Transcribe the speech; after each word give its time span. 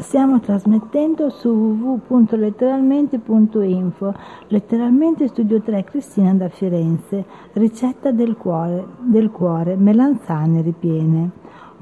Stiamo 0.00 0.40
trasmettendo 0.40 1.28
su 1.28 1.50
www.letteralmente.info, 1.50 4.14
letteralmente 4.48 5.28
Studio 5.28 5.60
3 5.60 5.84
Cristina 5.84 6.32
da 6.32 6.48
Firenze, 6.48 7.26
ricetta 7.52 8.10
del 8.10 8.38
cuore, 8.38 8.86
del 9.02 9.30
cuore 9.30 9.76
melanzane 9.76 10.62
ripiene. 10.62 11.32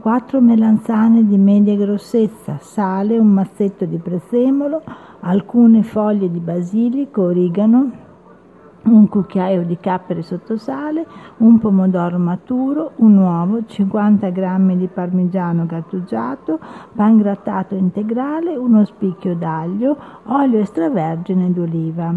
4 0.01 0.41
melanzane 0.41 1.29
di 1.29 1.39
media 1.39 1.77
grossezza, 1.77 2.59
sale, 2.61 3.19
un 3.19 3.29
mazzetto 3.29 3.85
di 3.85 3.99
prezzemolo, 3.99 4.83
alcune 5.21 5.85
foglie 5.85 6.29
di 6.29 6.41
basilico, 6.41 7.23
origano, 7.23 8.08
un 8.93 9.09
cucchiaio 9.09 9.65
di 9.65 9.77
capperi 9.79 10.23
sotto 10.23 10.57
sale, 10.57 11.07
un 11.39 11.59
pomodoro 11.59 12.19
maturo, 12.19 12.93
un 12.97 13.17
uovo, 13.17 13.65
50 13.65 14.31
g 14.31 14.77
di 14.77 14.87
parmigiano 14.89 15.67
grattugiato, 15.67 16.59
pan 16.95 17.17
grattato 17.17 17.75
integrale, 17.75 18.57
uno 18.57 18.85
spicchio 18.85 19.35
d'aglio, 19.35 19.97
olio 20.25 20.61
extravergine 20.61 21.53
d'oliva. 21.53 22.15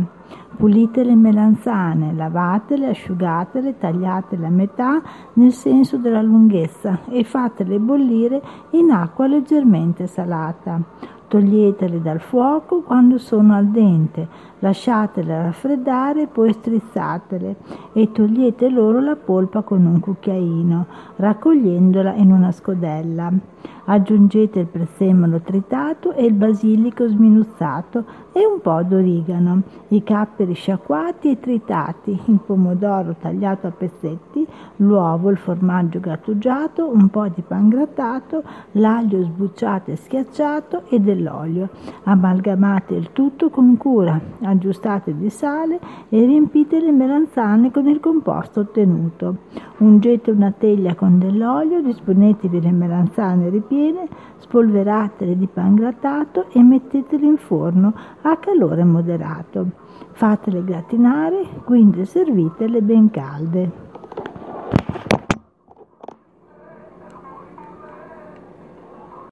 Pulite 0.55 1.03
le 1.03 1.15
melanzane, 1.15 2.13
lavatele, 2.13 2.89
asciugatele, 2.89 3.77
tagliatele 3.77 4.45
a 4.45 4.49
metà 4.49 5.01
nel 5.33 5.51
senso 5.51 5.97
della 5.97 6.21
lunghezza 6.21 6.99
e 7.09 7.23
fatele 7.23 7.79
bollire 7.79 8.41
in 8.71 8.91
acqua 8.91 9.27
leggermente 9.27 10.07
salata. 10.07 10.79
Toglietele 11.31 12.01
dal 12.01 12.19
fuoco 12.19 12.81
quando 12.81 13.17
sono 13.17 13.55
al 13.55 13.67
dente, 13.67 14.27
lasciatele 14.59 15.43
raffreddare, 15.43 16.27
poi 16.27 16.51
strizzatele 16.51 17.55
e 17.93 18.11
togliete 18.11 18.69
loro 18.69 18.99
la 18.99 19.15
polpa 19.15 19.61
con 19.61 19.85
un 19.85 20.01
cucchiaino, 20.01 20.85
raccogliendola 21.15 22.15
in 22.15 22.33
una 22.33 22.51
scodella. 22.51 23.31
Aggiungete 23.85 24.59
il 24.59 24.65
prezzemolo 24.65 25.39
tritato 25.39 26.11
e 26.11 26.25
il 26.25 26.33
basilico 26.33 27.07
sminuzzato 27.07 28.03
e 28.33 28.45
un 28.45 28.61
po' 28.61 28.81
d'origano, 28.83 29.61
i 29.89 30.03
capperi 30.03 30.53
sciacquati 30.53 31.31
e 31.31 31.39
tritati, 31.39 32.17
il 32.25 32.39
pomodoro 32.45 33.15
tagliato 33.19 33.67
a 33.67 33.71
pezzetti, 33.71 34.47
l'uovo, 34.77 35.29
il 35.29 35.37
formaggio 35.37 35.99
grattugiato, 35.99 36.89
un 36.89 37.09
po' 37.09 37.27
di 37.27 37.41
pan 37.41 37.67
grattato, 37.67 38.43
l'aglio 38.73 39.21
sbucciato 39.23 39.91
e 39.91 39.97
schiacciato 39.97 40.83
e 40.89 40.99
dell'olio. 40.99 41.69
Amalgamate 42.03 42.95
il 42.95 43.11
tutto 43.11 43.49
con 43.49 43.75
cura, 43.75 44.19
aggiustate 44.41 45.15
di 45.17 45.29
sale 45.29 45.79
e 46.07 46.25
riempite 46.25 46.79
le 46.79 46.91
melanzane 46.91 47.69
con 47.69 47.87
il 47.87 47.99
composto 47.99 48.61
ottenuto. 48.61 49.35
Ungete 49.79 50.31
una 50.31 50.53
teglia 50.57 50.95
con 50.95 51.19
dell'olio, 51.19 51.81
disponetevi 51.81 52.61
le 52.61 52.71
melanzane 52.71 53.49
ripiene, 53.49 54.07
spolveratele 54.37 55.37
di 55.37 55.47
pan 55.47 55.75
grattato 55.75 56.45
e 56.51 56.61
mettetele 56.61 57.25
in 57.25 57.37
forno 57.37 57.93
a 58.23 58.37
calore 58.37 58.83
moderato. 58.83 59.67
Fatele 60.11 60.63
gratinare, 60.63 61.47
quindi 61.63 62.05
servitele 62.05 62.81
ben 62.81 63.09
calde. 63.09 63.80